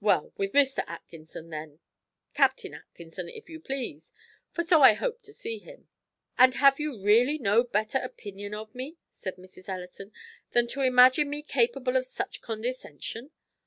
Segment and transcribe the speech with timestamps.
[0.00, 0.84] "Well, with Mr.
[0.86, 1.78] Atkinson, then,
[2.34, 4.12] Captain Atkinson, if you please;
[4.50, 5.88] for so I hope to see him."
[6.36, 9.70] "And have you really no better opinion of me," said Mrs.
[9.70, 10.12] Ellison,
[10.50, 13.30] "than to imagine me capable of such condescension?